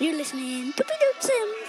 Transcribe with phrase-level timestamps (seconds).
[0.00, 1.67] You're listening to Doop Sims.